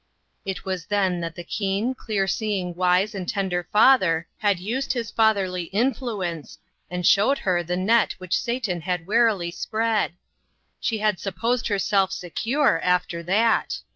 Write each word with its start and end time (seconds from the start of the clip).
It 0.45 0.65
was 0.65 0.87
then 0.87 1.19
that 1.21 1.35
the 1.35 1.43
keen, 1.43 1.93
clear 1.93 2.25
seeing 2.25 2.73
wise 2.73 3.13
and 3.13 3.29
tender 3.29 3.67
father 3.71 4.27
had 4.39 4.59
used 4.59 4.93
his 4.93 5.11
fatherly 5.11 5.65
influence, 5.65 6.57
and 6.89 7.05
showed 7.05 7.37
her 7.37 7.61
the 7.61 7.77
net 7.77 8.13
which 8.13 8.35
Satan 8.35 8.81
had 8.81 9.05
warily 9.05 9.51
spread. 9.51 10.13
She 10.79 10.97
had 10.97 11.19
supposed 11.19 11.67
herself 11.67 12.11
secure, 12.11 12.79
after 12.83 13.21
that. 13.21 13.81